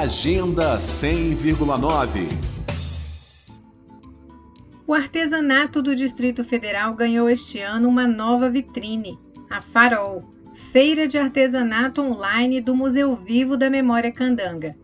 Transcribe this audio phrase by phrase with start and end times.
[0.00, 2.26] Agenda 100,9
[4.86, 9.18] O artesanato do Distrito Federal ganhou este ano uma nova vitrine,
[9.50, 10.24] a Farol,
[10.72, 14.74] Feira de Artesanato Online do Museu Vivo da Memória Candanga.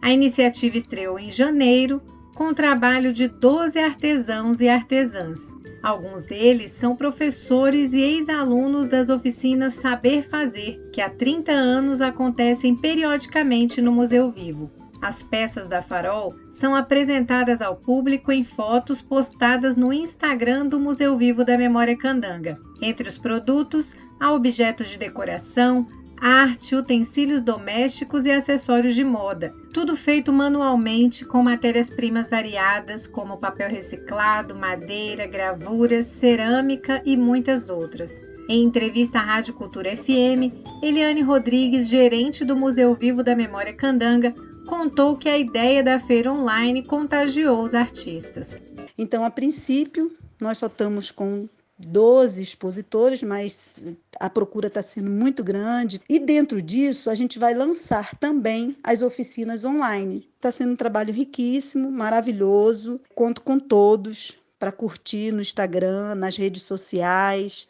[0.00, 2.00] A iniciativa estreou em janeiro
[2.34, 5.54] com o trabalho de 12 artesãos e artesãs.
[5.82, 12.74] Alguns deles são professores e ex-alunos das oficinas Saber Fazer, que há 30 anos acontecem
[12.74, 14.70] periodicamente no Museu Vivo.
[15.02, 21.18] As peças da Farol são apresentadas ao público em fotos postadas no Instagram do Museu
[21.18, 22.58] Vivo da Memória Candanga.
[22.80, 25.86] Entre os produtos, há objetos de decoração,
[26.20, 33.68] arte, utensílios domésticos e acessórios de moda, tudo feito manualmente com matérias-primas variadas como papel
[33.68, 38.10] reciclado, madeira, gravuras, cerâmica e muitas outras.
[38.48, 44.34] Em entrevista à Rádio Cultura FM, Eliane Rodrigues, gerente do Museu Vivo da Memória Candanga,
[44.66, 48.60] contou que a ideia da feira online contagiou os artistas.
[48.98, 53.82] Então, a princípio, nós só estamos com 12 expositores, mas
[54.20, 56.00] a procura está sendo muito grande.
[56.08, 60.28] E dentro disso, a gente vai lançar também as oficinas online.
[60.36, 63.00] Está sendo um trabalho riquíssimo, maravilhoso.
[63.14, 67.68] Conto com todos para curtir no Instagram, nas redes sociais.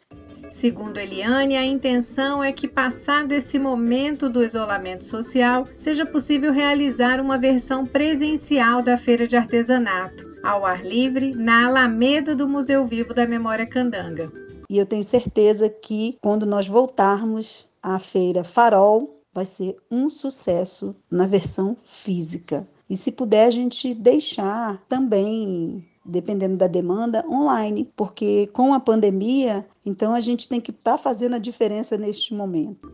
[0.49, 7.19] Segundo Eliane, a intenção é que, passado esse momento do isolamento social, seja possível realizar
[7.19, 13.13] uma versão presencial da feira de artesanato, ao ar livre, na Alameda do Museu Vivo
[13.13, 14.31] da Memória Candanga.
[14.69, 20.95] E eu tenho certeza que, quando nós voltarmos à feira Farol, vai ser um sucesso
[21.09, 22.67] na versão física.
[22.89, 29.65] E se puder, a gente deixar também dependendo da demanda, online, porque com a pandemia,
[29.83, 32.87] então a gente tem que estar tá fazendo a diferença neste momento.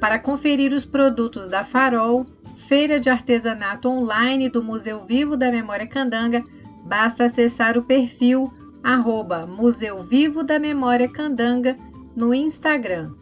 [0.00, 2.26] Para conferir os produtos da Farol,
[2.66, 6.44] Feira de Artesanato Online do Museu Vivo da Memória Candanga,
[6.86, 8.50] basta acessar o perfil
[8.82, 11.76] arroba Museu Vivo da Memória Candanga
[12.14, 13.12] no Instagram.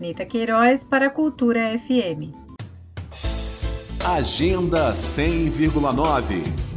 [0.00, 2.32] Nita Queiroz para a Cultura FM.
[4.04, 6.67] Agenda 100,9